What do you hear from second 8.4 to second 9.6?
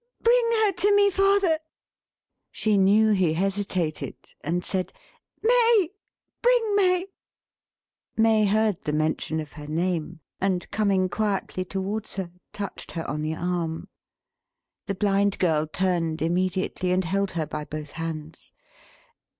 heard the mention of